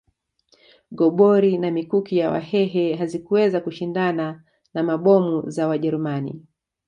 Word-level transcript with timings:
Gobori 0.91 1.57
na 1.57 1.71
mikuki 1.71 2.17
ya 2.17 2.29
Wahehe 2.31 2.95
hazikuweza 2.95 3.61
kushindana 3.61 4.43
na 4.73 4.83
mabomu 4.83 5.49
za 5.49 5.67
Wajerumani 5.67 6.45